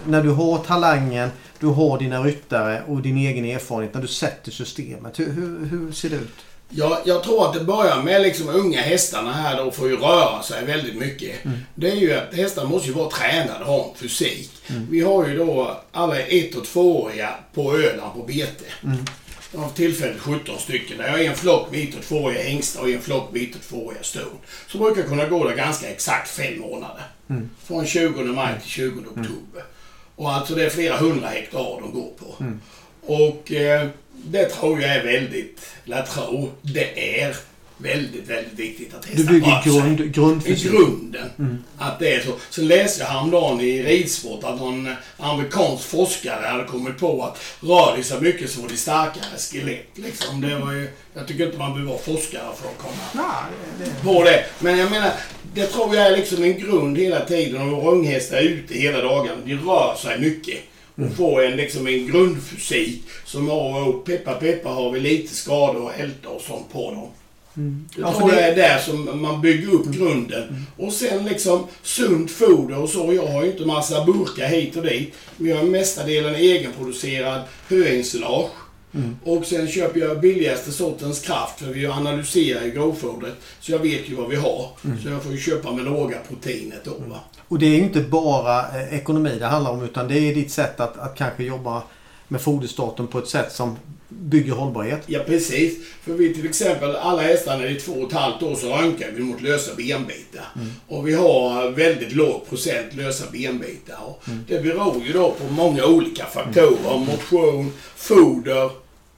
[0.05, 3.93] När du har talangen, du har dina ryttare och din egen erfarenhet.
[3.93, 5.19] När du sätter systemet.
[5.19, 6.35] Hur, hur, hur ser det ut?
[6.69, 10.43] Jag, jag tror att det börjar med liksom unga hästarna här då får ju röra
[10.43, 11.35] sig väldigt mycket.
[11.75, 14.51] Det är ju att hästar måste ju vara tränade och ha en fysik.
[14.89, 18.65] Vi har ju då alla ett och tvååriga på Öland på bete.
[18.81, 18.97] Jag
[19.51, 20.99] för tillfället 17 stycken.
[20.99, 24.37] Jag har en flock vit och tvååriga hingstar och en flock vit och tvååriga ston.
[24.67, 27.03] Så brukar kunna gå där ganska exakt fem månader.
[27.29, 27.49] Mm.
[27.63, 29.63] Från 20 maj till 20 oktober.
[30.15, 32.43] Och alltså det är flera hundra hektar de går på.
[32.43, 32.61] Mm.
[33.01, 37.35] Och eh, det tror jag är väldigt, eller tror, det är
[37.77, 40.71] väldigt, väldigt viktigt att Du hästar bygger grund, I grundfysik.
[40.71, 41.29] grunden.
[41.39, 41.63] Mm.
[41.77, 42.31] Att det är så.
[42.49, 47.97] Sen läste jag häromdagen i ridsport att någon amerikansk forskare hade kommit på att rör
[47.97, 49.87] de sig mycket så får de starkare skelett.
[49.95, 50.41] Liksom.
[50.41, 54.03] Det var ju, jag tycker inte man behöver vara forskare för att komma Nej, det,
[54.03, 54.45] på det.
[54.59, 55.11] Men jag menar,
[55.53, 57.73] det tror jag är liksom en grund hela tiden.
[57.73, 59.37] Och unghästar är ute hela dagen.
[59.45, 60.57] De rör sig mycket.
[60.95, 65.81] Och får en, liksom en grundfysik som har, och peppa peppa har vi lite skador
[65.83, 67.09] och hälta och sånt på dem.
[67.57, 67.85] Mm.
[67.95, 70.65] Jag Ja, för tror det är där som man bygger upp grunden.
[70.77, 73.13] Och sen liksom sunt foder och så.
[73.13, 75.13] Jag har ju inte massa burkar hit och dit.
[75.37, 78.51] Vi har mestadelen egenproducerad höensilage.
[78.93, 79.17] Mm.
[79.23, 83.33] Och sen köper jag billigaste sortens kraft för vi analyserar ju grovfodret.
[83.59, 84.69] Så jag vet ju vad vi har.
[84.85, 85.01] Mm.
[85.01, 87.19] Så jag får ju köpa med låga proteinet då va.
[87.47, 90.51] och det är ju inte bara eh, ekonomi det handlar om utan det är ditt
[90.51, 91.83] sätt att, att kanske jobba
[92.27, 93.77] med foderstaten på ett sätt som
[94.09, 95.01] bygger hållbarhet.
[95.05, 95.77] Ja precis.
[96.03, 98.67] För vi till exempel, alla hästar när det är två och ett halvt år så
[98.69, 100.45] röntgar vi mot lösa benbitar.
[100.87, 103.97] Och vi har väldigt låg procent lösa benbitar.
[104.05, 106.97] Och Det beror ju då på många olika faktorer.
[106.97, 108.69] Motion, foder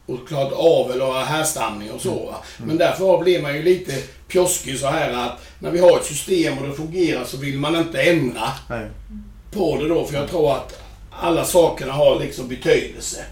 [0.06, 2.26] och klart avel och härstamning och så.
[2.26, 2.36] Va?
[2.58, 3.94] Men därför blir man ju lite
[4.28, 7.76] pjoskig så här att när vi har ett system och det fungerar så vill man
[7.76, 8.88] inte ändra Nej.
[9.52, 10.06] på det då.
[10.06, 13.26] För jag tror att alla sakerna har liksom betydelse.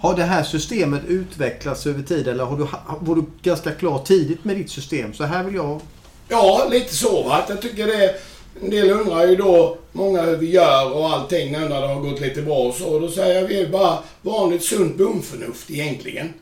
[0.00, 2.66] Har det här systemet utvecklats över tid eller har du,
[3.00, 5.14] var du ganska klar tidigt med ditt system?
[5.14, 5.80] Så här vill jag...
[6.28, 7.44] Ja, lite så va.
[7.48, 8.14] Jag tycker det...
[8.62, 12.00] En del undrar ju då, många hur vi gör och allting nu när det har
[12.00, 12.98] gått lite bra och så.
[12.98, 16.32] Då säger jag vi är bara vanligt sunt bondförnuft egentligen.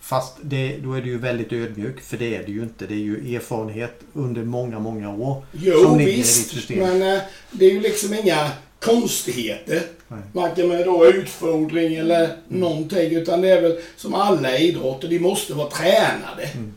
[0.00, 2.86] Fast det, då är du ju väldigt ödmjuk för det är det ju inte.
[2.86, 6.50] Det är ju erfarenhet under många, många år Jo, som ligger i ditt visst.
[6.50, 6.78] system.
[6.78, 8.50] Men eh, det är ju liksom inga
[8.80, 9.82] konstigheter.
[10.08, 10.20] Nej.
[10.32, 13.16] Varken med då utfodring eller någonting.
[13.16, 16.48] Utan det är väl som alla idrotter, de måste vara tränade.
[16.54, 16.74] Mm.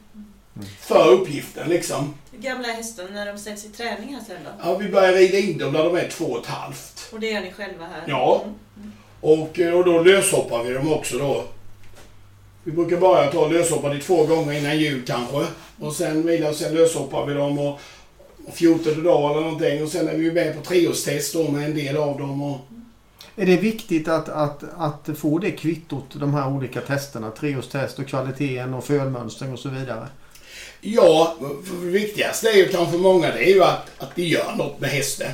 [0.80, 2.14] För uppgiften liksom.
[2.32, 4.50] Hur gamla är hästarna när de sätts i träning här sen då?
[4.64, 7.10] Ja, vi börjar rida in dem när de är två och ett halvt.
[7.14, 8.04] Och det gör ni själva här?
[8.08, 8.44] Ja.
[8.78, 8.92] Mm.
[9.22, 11.44] Och, eh, och då löshoppar vi dem också då.
[12.64, 15.46] Vi brukar bara ta och löshoppa de två gånger innan jul kanske.
[15.80, 17.80] Och sen och sen löshoppar vi dem och
[18.52, 19.84] 14 dag eller någonting.
[19.84, 22.42] Och sen är vi med på treårstest då med en del av dem.
[22.42, 22.60] Och,
[23.36, 27.32] Är det viktigt att, att, att få det kvittot, de här olika testerna?
[27.32, 30.08] Treårstest och kvaliteten och fölmönstring och så vidare.
[30.82, 31.38] ja,
[31.82, 34.90] det viktigaste är ju kanske många det är ju att, att de gör något med
[34.90, 35.32] hästen.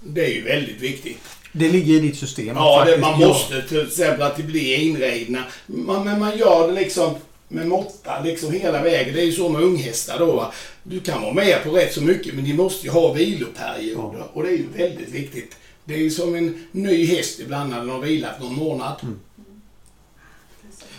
[0.00, 1.18] Det är ju väldigt viktigt.
[1.52, 2.56] Det ligger i ditt system?
[2.56, 5.42] Ja, det, man måste till exempel att det blir inridna.
[5.66, 7.14] Man, men man gör det liksom
[7.48, 9.14] med måtta liksom hela vägen.
[9.14, 10.32] Det är ju så med unghästar då.
[10.36, 10.52] va.
[10.82, 14.24] Du kan vara med på rätt så mycket men de måste ju ha viloperioder.
[14.32, 15.56] Och det är ju väldigt viktigt.
[15.84, 18.96] Det är ju som en ny häst ibland när den har vilat någon månad.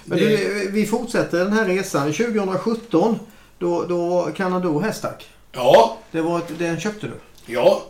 [0.05, 2.13] Men Det- du, vi fortsätter den här resan.
[2.13, 3.19] 2017
[3.59, 5.29] då, då var Canado Hästack.
[5.51, 7.13] Ja, Det var ett, den köpte du.
[7.53, 7.83] ja.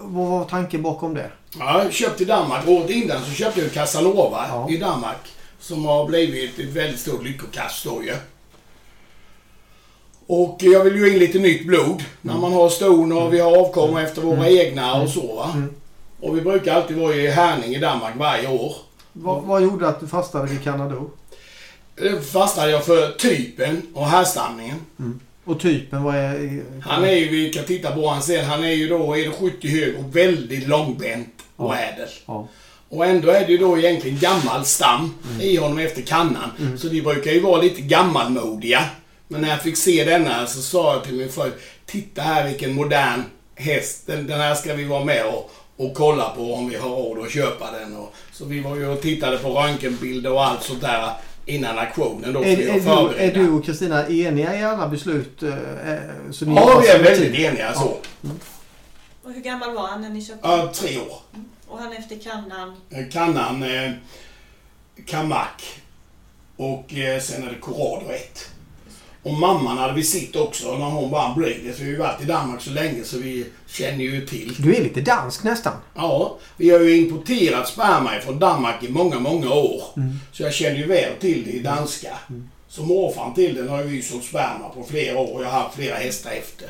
[0.00, 1.30] Vad var tanken bakom det?
[1.58, 2.68] Ja, jag köpte i Danmark.
[2.68, 4.68] Året innan så köpte jag Casanova Ja.
[4.70, 5.16] i Danmark.
[5.60, 8.14] Som har blivit ett väldigt stort lyckokast då ju.
[10.26, 12.04] Och jag vill ju in lite nytt blod.
[12.22, 15.50] När man har ston och vi har avkomma efter våra egna och så va.
[15.54, 15.74] Mm.
[16.20, 18.76] Och vi brukar alltid vara i Härning i Danmark varje år.
[19.12, 21.10] Vad, vad gjorde att du fastnade vid Canado?
[21.94, 24.76] Det fastnade jag för typen och härstamningen.
[25.44, 26.62] Och typen, vad är...
[26.82, 29.96] Han är ju, vi kan titta på han sen, han är ju då 1,70 hög
[29.98, 31.78] och väldigt långbent och Ja.
[31.78, 32.08] ädel.
[32.26, 32.48] Ja.
[32.88, 36.76] Och ändå är det ju då egentligen gammal stam i honom efter kannan.
[36.78, 38.84] Så de brukar ju vara lite gammalmodiga.
[39.28, 41.52] Men när jag fick se denna så sa jag till min fru,
[41.86, 43.22] titta här vilken modern
[43.54, 44.06] häst.
[44.06, 47.18] Den, den här ska vi vara med och, och kolla på om vi har råd
[47.26, 47.96] att köpa den.
[47.96, 51.10] Och, så vi var ju och tittade på röntgenbilder och allt sånt där
[51.46, 52.42] innan auktionen då.
[52.42, 55.42] Är, är, du, är du och Kristina eniga i alla beslut?
[55.42, 55.48] eh,
[55.92, 55.98] eh,
[56.30, 57.44] Så ni Ja, vi är väldigt tid?
[57.44, 57.96] eniga så.
[59.22, 60.48] Och hur gammal var han när ni köpte?
[60.48, 61.18] Ja, tre år.
[61.68, 62.76] Och han efter kannan?
[63.12, 63.92] Kannan, eh,
[65.06, 65.80] Kamak
[66.56, 68.50] och eh, sen är det Corrado 1.
[69.22, 71.74] Och mamman hade vi sitt också när hon var blöjd.
[71.76, 74.54] Så vi har varit i Danmark så länge så vi känner ju till.
[74.58, 75.72] Du är lite dansk nästan.
[75.94, 79.82] Ja, vi har ju importerat sperma från Danmark i många, många år.
[80.32, 82.18] Så jag känner ju väl till det i danska.
[82.68, 85.74] Så morfar till den har ju sålt sperma på flera år och jag har haft
[85.76, 86.68] flera hästar efter.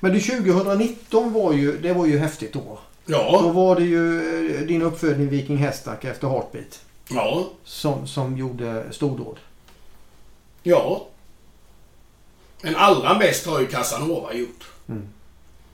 [0.00, 2.78] Men du 2019 var ju, det var ju häftigt år.
[3.06, 4.20] Då Ja, var det ju
[4.56, 6.80] eh, din uppfödning Viking Hästack efter Heartbeat.
[7.08, 7.46] Ja.
[7.64, 9.36] som, som gjorde stordåd.
[10.62, 11.06] Ja.
[12.62, 14.64] Men allra mest har ju Casanova gjort.
[14.88, 15.08] Mm.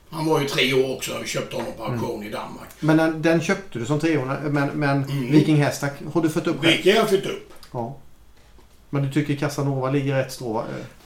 [0.09, 2.69] Han var ju tre år också och köpte honom på auktion i Danmark.
[2.79, 4.27] Men den, den köpte du som treåring.
[4.53, 5.31] Men, men Mm.
[5.31, 6.73] Viking Hästar har du fått upp själv?
[6.73, 7.53] Vilket jag fått upp.
[7.71, 7.95] Ja.
[8.89, 10.63] Men du tycker Casanova ligger rätt strå?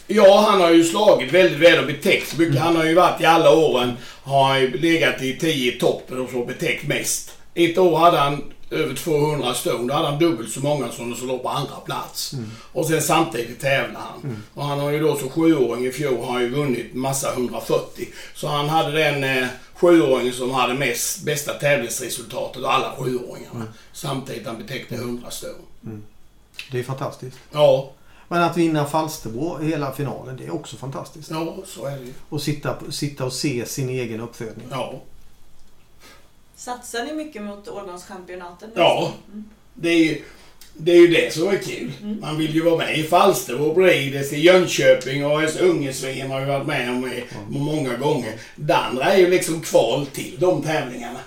[0.08, 2.60] Ja, han har ju slagit väldigt väl och betäckt mycket.
[2.60, 3.94] Han har ju varit i alla åren,
[4.24, 7.32] har ju legat i 10 i toppen och så betäckt mest.
[7.54, 9.88] Ett år hade han över 200 stone.
[9.88, 12.34] Då hade han dubbelt så många som som låg på andra plats.
[12.74, 14.44] Och sen samtidigt tävlade han.
[14.54, 18.08] Och han har ju då som sjuåring i fjol har ju vunnit massa 140.
[18.36, 23.66] Så han hade den eh, sjuåringen som hade mest, bästa tävlingsresultatet av alla sjuåringarna.
[23.94, 25.54] Samtidigt han betäckte 100 stone.
[26.72, 27.38] Det är fantastiskt.
[27.52, 27.92] Ja,
[28.28, 31.32] Men att vinna Falsterbo hela finalen, det är också fantastiskt.
[31.32, 32.14] ja, så är det ju.
[32.30, 34.68] Och sitta, sitta och se sin egen uppfödning.
[34.72, 35.02] Ja.
[36.56, 38.70] Satsar ni mycket mot årgångschampionaten?
[38.76, 39.12] Ja.
[39.32, 39.46] Mm.
[39.74, 40.22] Det är, ju,
[40.74, 41.92] det är ju det som är kul.
[42.02, 42.20] Mm.
[42.22, 46.68] Man vill ju vara med i Falsterbo, Breeders, i Jönköping och Ungesveen har ju varit
[46.68, 48.34] med om i, många gånger.
[48.56, 51.20] Det andra är ju liksom kval till de tävlingarna.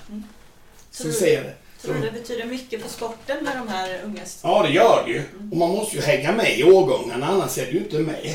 [0.91, 1.55] Så Tror du- ser det.
[1.83, 5.13] Tror du det betyder mycket för sporten med de här unga Ja, det gör det
[5.13, 5.23] ju.
[5.51, 8.35] Och man måste ju hänga med i årgångarna, annars är du inte med.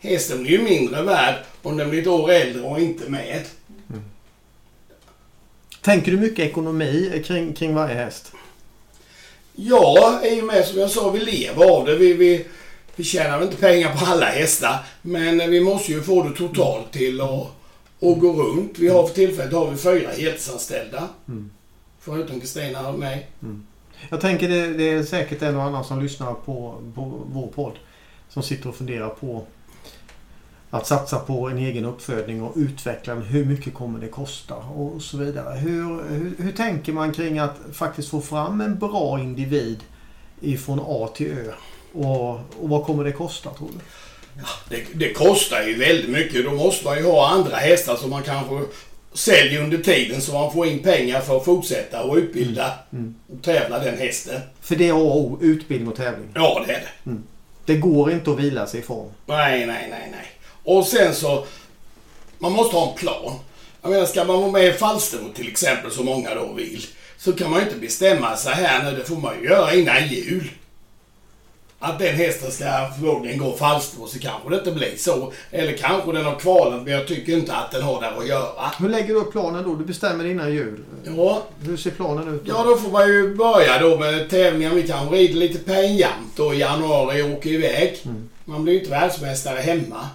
[0.00, 3.44] Hästen blir ju mindre värd om den blir ett år äldre och inte med.
[5.82, 8.32] Tänker du mycket ekonomi kring, kring varje häst?
[9.52, 11.96] Ja, i och med som jag sa, vi lever av det.
[11.96, 12.46] Vi, vi,
[12.96, 14.78] vi tjänar väl inte pengar på alla hästar.
[15.02, 17.46] Men vi måste ju få det totalt till att
[18.02, 18.78] att gå runt.
[18.78, 21.08] Vi har för tillfället har vi fyra heltidsanställda.
[21.28, 21.50] Mm.
[22.00, 23.28] Förutom Kristina och mig.
[24.08, 27.72] Jag tänker det, det är säkert en och annan som lyssnar på, på vår podd
[28.28, 29.46] som sitter och funderar på
[30.70, 33.22] att satsa på en egen uppfödning och utveckla den.
[33.22, 35.58] Hur mycket kommer det kosta och så vidare.
[35.58, 39.80] Hur, hur, hur tänker man kring att faktiskt få fram en bra individ
[40.40, 41.52] ifrån A till Ö?
[41.92, 43.78] Och, och vad kommer det kosta tror du?
[44.68, 46.44] Det, det kostar ju väldigt mycket.
[46.44, 48.60] Då måste man ju ha andra hästar som man kanske
[49.14, 53.14] säljer under tiden så man får in pengar för att fortsätta och utbilda Mm.
[53.32, 54.40] och tävla den hästen.
[54.60, 56.28] För det är A och O, utbildning och tävling.
[56.34, 57.16] Ja, det är det.
[57.64, 59.12] Det går inte att vila sig ifrån.
[59.26, 60.26] Nej, nej, nej, nej.
[60.64, 61.46] Och sen så...
[62.38, 63.32] Man måste ha en plan.
[63.82, 66.84] Jag menar, ska man vara med i Falsterbo till exempel, som många då vill,
[67.18, 68.96] så kan man ju inte bestämma sig här nu.
[68.98, 70.50] Det får man ju göra innan jul.
[71.82, 72.64] Att den hästen ska
[72.98, 75.32] förmodligen gå Falsterbo, så kanske det inte blir så.
[75.50, 78.72] Eller kanske den har kvalat, men jag tycker inte att den har där att göra.
[78.78, 79.74] Hur lägger du upp planen då?
[79.74, 80.80] Du bestämmer innan jul.
[81.04, 82.52] Ja, Hur ser planen ut då?
[82.52, 84.74] Ja, då får man ju börja då med tävlingar.
[84.74, 87.98] Vi kan rida lite penjant då i januari och åka iväg.
[88.04, 88.28] Mm.
[88.44, 90.08] Man blir ju inte världsmästare hemma.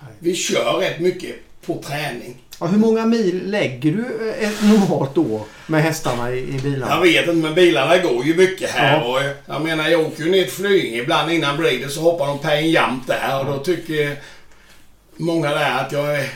[0.00, 0.10] Nej.
[0.18, 2.36] Vi kör rätt mycket på träning.
[2.60, 6.94] Ja, hur många mil lägger du eh, ett normalt år med hästarna i, i bilarna?
[6.94, 9.00] Jag vet inte, men bilarna går ju mycket här.
[9.00, 9.04] Ja.
[9.04, 12.38] Och jag menar, jag åker ju ner till Flyinge ibland innan Breeders så hoppar de
[12.38, 13.40] penjant där.
[13.40, 14.16] Och då tycker
[15.16, 16.28] många där att jag är,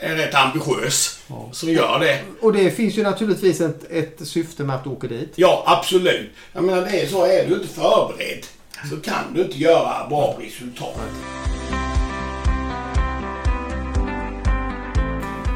[0.00, 1.18] är rätt ambitiös.
[1.28, 1.48] Ja.
[1.52, 2.20] Så gör det.
[2.40, 5.32] Och det finns ju naturligtvis ett, ett syfte med att du åker dit.
[5.34, 6.30] Ja, absolut.
[6.52, 7.24] Jag menar, det är så.
[7.26, 8.46] Är du inte förberedd
[8.90, 11.00] så kan du inte göra bra resultat.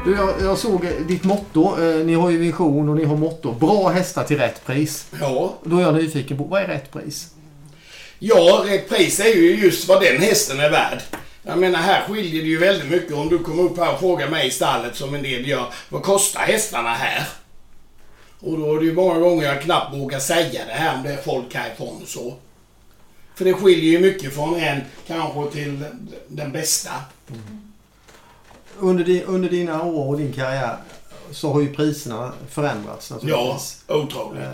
[0.05, 1.83] Du, jag, jag såg ditt motto.
[1.83, 3.51] Eh, ni har ju vision och ni har motto.
[3.51, 5.05] Bra hästar till rätt pris.
[5.19, 7.27] Ja, Då är jag nyfiken på, vad är rätt pris?
[8.19, 11.01] Ja, rätt pris är ju just vad den hästen är värd.
[11.43, 14.29] Jag menar, här skiljer det ju väldigt mycket om du kommer upp här och frågar
[14.29, 15.65] mig i stallet som en del gör.
[15.89, 17.27] Vad kostar hästarna här?
[18.39, 21.09] Och då är det ju många gånger jag knappt vågar säga det här om det
[21.13, 22.33] är folk härifrån och så.
[23.35, 25.83] För det skiljer ju mycket från en kanske till
[26.27, 26.91] den bästa.
[28.79, 30.77] Under, di, under dina år och din karriär
[31.31, 34.41] så har ju priserna förändrats Ja, otroligt.
[34.43, 34.51] Eh,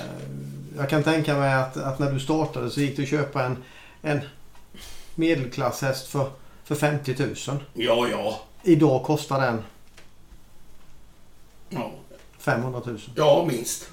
[0.77, 3.63] Jag kan tänka mig att, att när du startade så gick du att köpa en,
[4.01, 4.19] en
[5.15, 6.30] medelklasshäst för,
[6.63, 7.36] för 50 000.
[7.73, 8.41] Ja, ja.
[8.63, 9.63] Idag kostar den
[11.69, 11.91] Ja,
[12.39, 12.99] 500 000.
[13.15, 13.89] ja minst.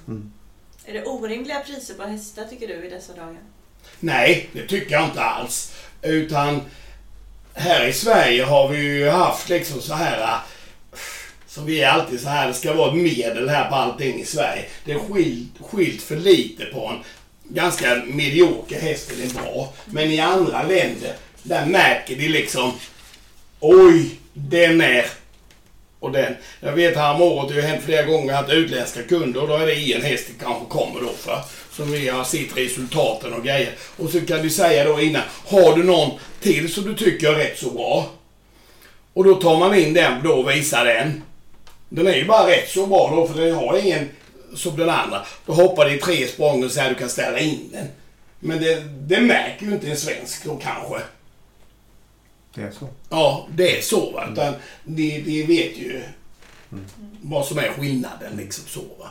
[0.85, 3.37] Är det orimliga priser på hästar tycker du i dessa dagar?
[3.99, 5.73] Nej, det tycker jag inte alls.
[6.01, 6.61] Utan
[7.55, 10.21] här i Sverige har vi ju haft liksom så här...
[10.21, 10.39] Äh,
[11.47, 14.25] så vi är alltid så här, det ska vara ett medel här på allting i
[14.25, 14.65] Sverige.
[14.85, 17.03] Det är skilt, skilt för lite på en
[17.55, 19.73] ganska medioker häst är bra.
[19.85, 21.13] Men i andra länder,
[21.43, 22.71] där märker de liksom...
[23.59, 25.05] Oj, den är...
[26.05, 26.35] Och den.
[26.59, 29.53] Jag vet här om året, det har hänt flera gånger att utländska kunder, och då
[29.53, 31.41] är det en häst det kanske kommer då för.
[31.71, 33.71] Som vi har sett resultaten och grejer.
[33.97, 37.35] Och så kan du säga då innan, har du någon till som du tycker är
[37.35, 38.09] rätt så bra?
[39.13, 41.23] Och då tar man in den då och visar den.
[41.89, 44.09] Den är ju bara rätt så bra då för den har ingen
[44.55, 45.25] som den andra.
[45.45, 47.87] Då hoppar det i tre språng och säger du kan ställa in den.
[48.39, 50.99] Men det, det märker ju inte en svensk då kanske.
[52.55, 52.87] Det är så.
[53.09, 54.11] Ja, det är så.
[54.11, 54.29] Va?
[54.31, 56.01] Utan de, de vet ju
[57.21, 58.37] vad som är skillnaden.
[58.37, 59.09] Liksom så, va?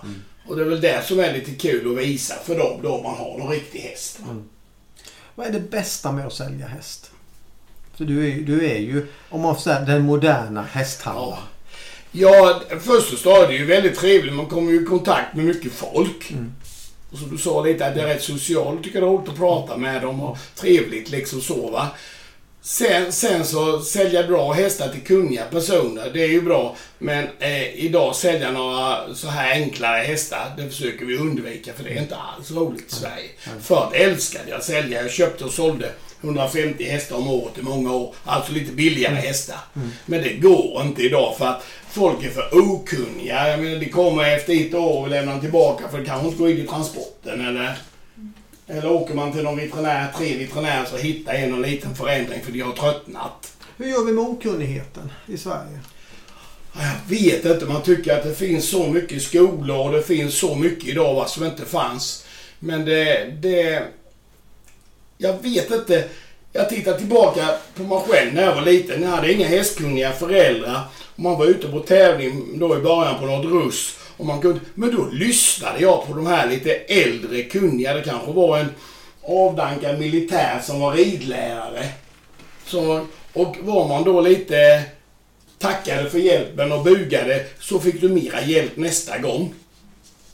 [0.49, 3.15] Och det är väl det som är lite kul att visa för dem då man
[3.15, 4.21] har någon riktig häst.
[4.21, 4.43] Va?
[5.35, 7.11] Vad är det bästa med att sälja häst?
[7.97, 11.43] För du är, du är ju, om man får säga, den moderna hästhandlaren.
[12.13, 14.35] Ja, först och främst är det ju väldigt trevligt.
[14.35, 16.35] Man kommer ju i kontakt med mycket folk.
[17.13, 18.83] Och som du sa lite, att det är rätt socialt.
[18.83, 21.89] tycker det är roligt att prata med dem och trevligt liksom så va.
[22.66, 26.77] Sen, sen så sälja bra hästar till kunniga personer, det är ju bra.
[26.98, 31.90] Men eh, idag sälja några så här enklare hästar, det försöker vi undvika för det
[31.90, 33.29] är inte alls roligt i Sverige.
[33.62, 35.03] Förr älskade jag att sälja.
[35.03, 38.14] Jag köpte och sålde 150 hästar om året i många år.
[38.24, 39.59] Alltså lite billigare hästar.
[40.07, 43.48] Men det går inte idag för att folk är för okunniga.
[43.48, 46.50] Jag menar, de kommer efter ett år och lämnar tillbaka för det kanske inte går
[46.50, 47.77] in i transporten eller
[48.66, 52.53] eller åker man till någon veterinär, tre veterinärer, så hittar en någon liten förändring för
[52.53, 53.53] de har tröttnat.
[53.77, 55.81] Hur gör vi med okunnigheten i Sverige?
[56.77, 60.55] Jag vet inte, man tycker att det finns så mycket skolor och det finns så
[60.55, 62.27] mycket idag va, som inte fanns.
[62.59, 63.83] Men det, det...
[65.18, 66.09] Jag vet inte.
[66.53, 69.03] Jag tittar tillbaka på mig själv när jag var liten.
[69.03, 70.81] Jag hade inga hästkunniga föräldrar.
[71.16, 73.98] Och man var ute på tävling då i början på något russ.
[74.16, 77.94] Och man kunde, men då lyssnade jag på de här lite äldre kunniga.
[77.94, 78.68] Det kanske var en
[79.22, 81.88] avdankad militär som var ridlärare.
[82.66, 84.83] Så, och var man då lite
[85.59, 89.55] tackade för hjälpen och bugade så fick du mera hjälp nästa gång.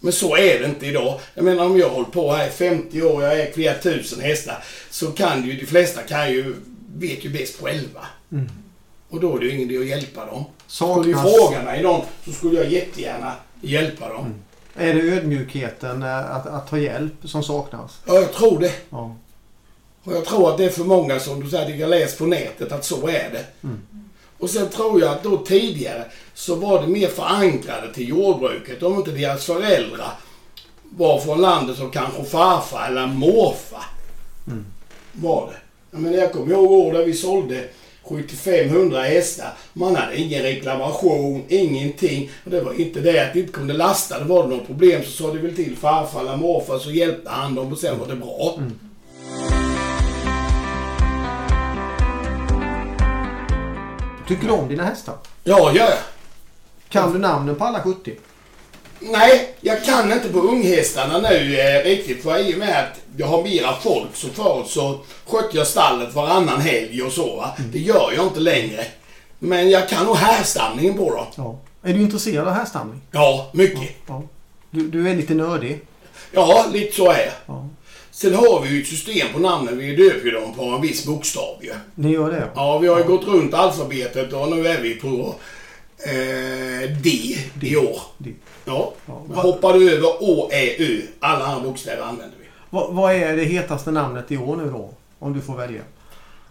[0.01, 1.21] Men så är det inte idag.
[1.35, 4.21] Jag menar om jag har hållit på här i 50 år, jag är flera tusen
[4.21, 6.55] hästar, så kan ju de flesta kan ju,
[6.95, 8.07] vet ju bäst själva.
[9.11, 10.45] Och då är det ju ingen idé att hjälpa dem.
[10.67, 14.35] Skulle du Saknas, fråga mig någon så skulle jag jättegärna hjälpa dem.
[14.75, 18.01] är det ödmjukheten eh, att, att ta hjälp som saknas?
[18.07, 18.73] Ja, jag tror det.
[18.91, 19.17] Ja.
[20.05, 22.73] Och jag tror att det är för många som du säger, jag läst på nätet
[22.73, 23.69] att så är det.
[24.39, 28.83] Och sen tror jag att då tidigare så var det mer förankrade till jordbruket.
[28.83, 30.13] Om inte deras föräldrar
[30.83, 33.85] var från landet som kanske farfar eller morfar.
[35.13, 35.57] Var det.
[35.91, 37.69] Jag, menar, jag kommer ihåg år där vi sålde
[38.03, 39.53] 7500 hästar.
[39.73, 42.31] Man hade ingen reklamation, ingenting.
[42.45, 44.19] Och det var inte det att de inte kunde lasta.
[44.19, 47.31] Det var det något problem så sa de väl till farfar eller morfar så hjälpte
[47.31, 48.59] han dem och sen var det bra.
[54.29, 55.15] Tycker du om dina hästar?
[55.45, 55.99] Ja, gör jag.
[56.89, 58.17] Kan du namnen på alla 70?
[59.01, 62.23] Nej, jag kan inte på unghästarna nu eh, riktigt.
[62.23, 66.15] För i och med att jag har mera folk så förut så skötte jag stallet
[66.15, 67.37] varannan helg och så.
[67.37, 67.57] Va?
[67.73, 68.85] Det gör jag inte längre.
[69.39, 71.27] Men jag kan nog härstamningen på dem.
[71.37, 71.59] Ja.
[71.83, 73.01] Är du intresserad av härstamning?
[73.11, 73.91] Ja, mycket.
[74.07, 74.23] Ja.
[74.71, 75.81] Du, du är lite nördig?
[76.33, 77.33] Ja, lite så är jag.
[77.47, 77.69] Ja.
[78.11, 79.79] Sen har vi ju ett system på namnen.
[79.79, 81.73] Vi döper ju dem på en viss bokstav ju.
[81.95, 82.49] Ni gör det?
[82.55, 85.35] Ja, vi har ju gått runt alfabetet och nu är vi på
[85.99, 87.11] eh, D
[87.63, 88.01] i år.
[88.19, 88.31] Det.
[88.71, 88.93] Ja.
[89.07, 89.23] Ja.
[89.29, 91.01] Vi hoppade över Å, Ä, Ö.
[91.21, 92.45] Alla andra bokstäver använder vi.
[92.71, 94.91] Vad, vad är det hetaste namnet i år nu då?
[95.19, 95.81] Om du får välja.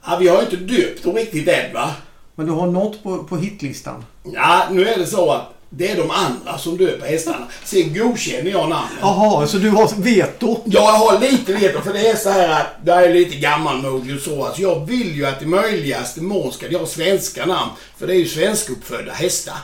[0.05, 1.91] Ja, vi har ju inte döpt dem riktigt än va?
[2.35, 4.05] Men du har något på, på hitlistan?
[4.23, 7.47] Ja, nu är det så att det är de andra som döper hästarna.
[7.63, 8.97] Sen godkänner jag namnen.
[9.01, 10.57] Jaha, så du har veto?
[10.65, 14.21] Jag har lite veto för det är så här att det är lite gammalmodig och
[14.21, 14.43] så.
[14.45, 17.71] Alltså jag vill ju att i möjligaste mån ska de ha svenska namn.
[17.97, 19.57] För det är ju svenskuppfödda hästar.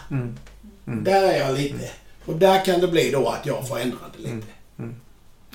[0.85, 1.89] Där är jag lite.
[2.25, 4.47] Och där kan det bli då att jag får ändra det lite.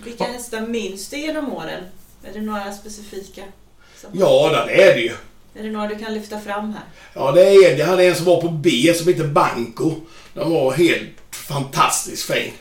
[0.05, 1.85] Vilka hästar minns du genom åren?
[2.25, 3.43] Är det några specifika?
[3.97, 4.11] Som...
[4.13, 5.13] Ja, det är det ju.
[5.55, 6.83] Är det några du kan lyfta fram här?
[7.15, 7.79] Ja, det är en.
[7.79, 9.95] Jag hade en som var på B som heter Banco.
[10.35, 12.53] Den var helt fantastiskt fin.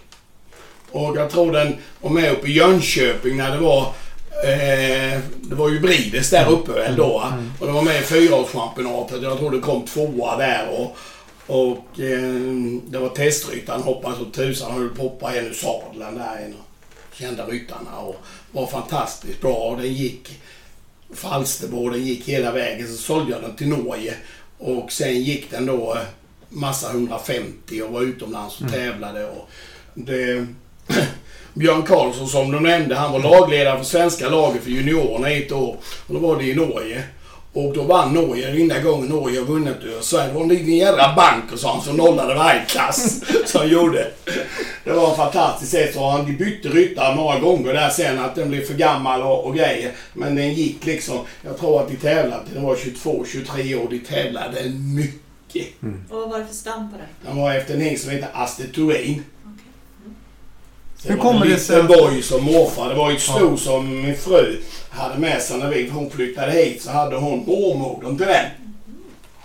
[0.92, 3.82] Och jag tror den var med uppe i Jönköping när det var
[4.44, 7.24] eh, det var ju Brides där uppe väl då.
[7.60, 9.22] Och det var med i fyraårschampionatet.
[9.24, 10.68] Jag tror det kom tvåa där.
[10.70, 10.98] Och,
[11.50, 12.34] och eh,
[12.90, 14.72] det var testryttaren hoppade så tusan.
[14.72, 16.46] Han höll på att hoppa en ur sadeln där.
[16.46, 16.60] En av
[17.14, 18.00] kända ryttarna.
[18.00, 18.16] Och
[18.52, 19.54] var fantastiskt bra.
[19.54, 20.40] Och den gick
[21.14, 21.90] Falsterbo.
[21.90, 22.88] Den gick hela vägen.
[22.88, 24.14] Så sålde jag den till Norge.
[24.58, 26.02] Och sen gick den då eh,
[26.50, 29.26] massa 150 och var utomlands och tävlade.
[29.26, 29.50] Och
[29.94, 30.48] det,
[31.54, 35.78] Björn Karlsson som du nämnde, han var lagledare för svenska laget för juniorerna ett år.
[36.08, 37.04] Och då var det i Norge.
[37.54, 40.28] Och då vann Norge den enda gången Norge har vunnit Sverige.
[40.28, 44.08] Det var en liten jädra bank och sånt som nollade varje klass som gjorde.
[44.84, 45.94] Det var fantastiskt sätt.
[45.94, 49.46] Så han de bytte ryttare några gånger där sen att den blev för gammal och,
[49.46, 49.92] och grejer.
[50.14, 51.18] Men den gick liksom.
[51.42, 53.88] Jag tror att de tävlade den var 22, 23 år.
[53.90, 55.68] De tävlade mycket.
[56.10, 57.08] Och vad var det för stam på den?
[57.26, 59.24] Den var efter en häst som heter Aster Turin.
[61.04, 61.84] Hur kommer en det sig?
[61.84, 62.90] boj som morfar.
[62.90, 66.52] Det var ju ett sto som min fru hade med sig när vi, hon flyttade
[66.52, 66.82] hit.
[66.82, 68.46] Så hade hon mormodern till den.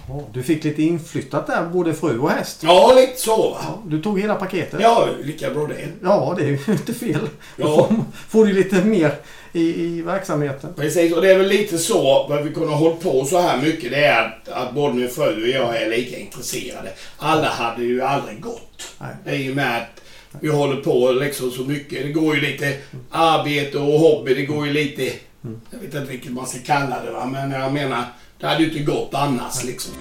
[0.09, 2.61] Ja, Du fick lite inflyttat där, både fru och häst.
[2.63, 3.59] Ja, lite så va.
[3.63, 4.81] Ja, du tog hela paketet.
[4.83, 5.89] Ja, lika bra det.
[6.03, 7.29] Ja, det är ju inte fel.
[7.57, 7.65] Ja.
[7.67, 9.15] Då får, du lite mer
[9.53, 10.75] i, i verksamheten.
[10.77, 13.63] Precis, och det är väl lite så, vad vi kunde ha hållit på så här
[13.63, 16.89] mycket, det är att, att både min fru och jag är lika intresserade.
[17.19, 18.95] Alla hade ju aldrig gått.
[18.99, 19.35] Nej.
[19.37, 20.01] Är ju med att
[20.41, 22.07] vi håller på liksom så mycket.
[22.07, 22.77] Det går ju lite
[23.11, 25.13] arbete och hobby, det går ju lite...
[25.71, 28.05] Jag vet inte vilket man ska kalla det va, men jag menar,
[28.41, 29.93] det hade ju inte gått annars liksom.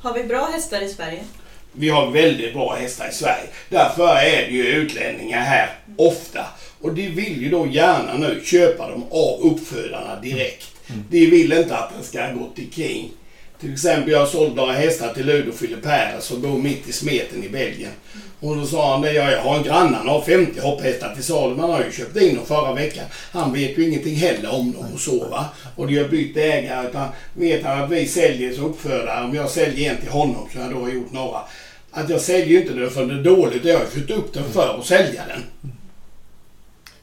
[0.00, 1.24] Har vi bra hästar i Sverige?
[1.72, 3.48] Vi har väldigt bra hästar i Sverige.
[3.68, 6.46] Därför är det ju utlänningar här ofta.
[6.80, 10.68] Och de vill ju då gärna nu köpa dem av uppfödarna direkt.
[11.10, 13.10] De vill inte att det ska gå till kring.
[13.60, 17.48] Till exempel jag sålde några hästar till Ludo Filippera som bor mitt i smeten i
[17.48, 17.90] Belgien.
[18.40, 21.24] Och då sa han det, ja, jag har en granne, han har 50 hopphästar till
[21.24, 21.56] salu.
[21.56, 23.04] Man har ju köpt in dem förra veckan.
[23.32, 25.44] Han vet ju ingenting heller om dem och så va.
[25.76, 29.24] Och de har bytt ägare utan vet han att vi säljer som uppfödare.
[29.24, 31.38] Om jag säljer en till honom som jag då har gjort några.
[31.90, 33.64] Att jag säljer ju inte den för det är dåligt.
[33.64, 35.70] Jag har ju fått upp den för att sälja den.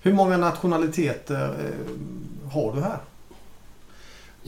[0.02, 2.98] Hur många nationaliteter eh, har du här?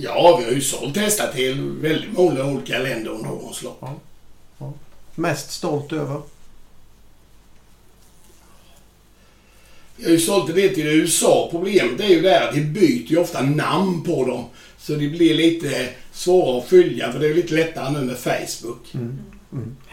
[0.01, 3.83] Ja, vi har ju sålt hästar till väldigt många olika länder under årens lopp.
[5.15, 6.21] Mest stolt över?
[9.97, 11.47] Jag har ju sålt det till USA.
[11.51, 14.45] Problemet är ju det att de byter ju ofta namn på dem.
[14.77, 18.93] Så det blir lite svårare att följa för det är lite lättare nu med Facebook.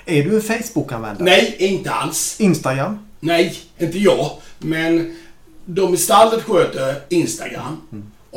[0.06, 1.24] Är du en Facebook-användare?
[1.24, 2.40] Nej, inte alls.
[2.40, 2.98] Instagram?
[3.20, 4.30] Nej, inte jag.
[4.58, 5.16] Men
[5.64, 7.80] de i stallet sköter Instagram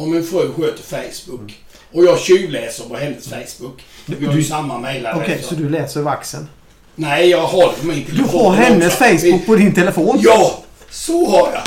[0.02, 1.64] och min fru sköter Facebook.
[1.91, 3.84] Och jag tjuvläser på hennes Facebook.
[4.06, 5.24] Vi har ju Du- samma mejladress.
[5.24, 6.47] Okej, så du läser vaxen?
[6.95, 8.39] Nej, jag har det på min Du telefon.
[8.45, 8.93] har hennes.
[8.95, 10.18] Facebook på din telefon?
[10.22, 11.62] Ja, så har jag.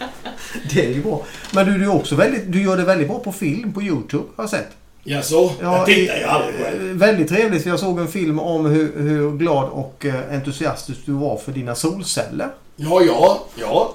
[0.74, 1.22] Det är ju bra.
[1.52, 4.24] Men du, du, är också väldigt, du gör det väldigt bra på film på YouTube,
[4.36, 4.68] har jag sett.
[5.04, 5.50] Jaså?
[5.60, 6.90] jag tittar ju aldrig själv.
[6.90, 7.66] eh, Väldigt trevligt.
[7.66, 11.74] Jag såg en film om hur, hur glad och eh, entusiastisk du var för dina
[11.74, 12.48] solceller.
[12.76, 13.94] Ja, ja, ja.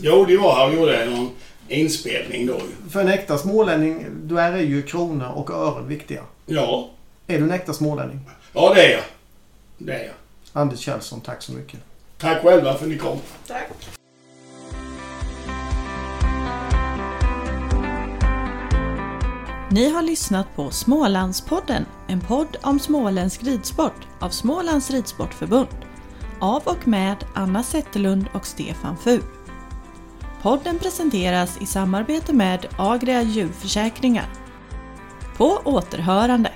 [0.00, 1.30] Jo, det var jag gjorde någon
[1.72, 2.60] inspelning då.
[2.90, 6.22] För en äkta smålänning, då är ju kronor och ören viktiga.
[6.46, 6.90] Ja,
[7.26, 8.20] Är du en äkta smålänning?
[8.52, 9.02] ja det är jag.
[9.78, 10.14] Det är jag.
[10.52, 11.80] Anders Kjellson, tack så mycket.
[12.18, 13.18] Tack själva för att ni kom.
[13.46, 13.68] Tack.
[19.70, 25.68] Ni har lyssnat på Smålandspodden, en podd om småländsk ridsport av Smålands Ridsportförbund.
[26.40, 29.20] Av och med Anna Zetterlund och Stefan Fu.
[30.42, 34.26] Podden presenteras i samarbete med Agria djurförsäkringar.
[35.36, 36.50] På återhörande!